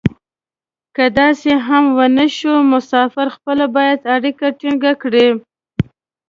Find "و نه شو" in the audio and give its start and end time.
1.97-2.53